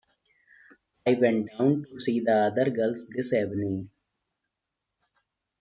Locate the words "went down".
1.13-1.85